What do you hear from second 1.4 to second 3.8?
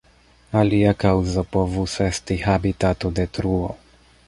povus esti habitatodetruo.